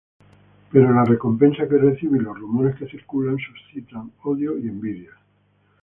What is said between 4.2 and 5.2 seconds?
odio y envidias.